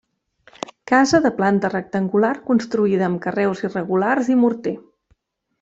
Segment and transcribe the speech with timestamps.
[0.91, 4.79] Casa de planta rectangular construïda amb carreus irregulars i morter.